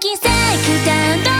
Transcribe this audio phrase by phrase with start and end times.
[0.00, 1.37] 時サイクダウンロ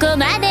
[0.00, 0.49] こまで